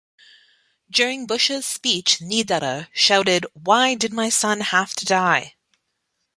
[0.89, 5.53] During Bush's speech, Niederer shouted Why did my son have to die?